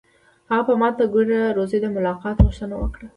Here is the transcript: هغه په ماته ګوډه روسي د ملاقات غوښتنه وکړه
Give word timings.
هغه 0.49 0.63
په 0.67 0.73
ماته 0.81 1.03
ګوډه 1.13 1.39
روسي 1.57 1.77
د 1.81 1.85
ملاقات 1.95 2.37
غوښتنه 2.45 2.75
وکړه 2.79 3.07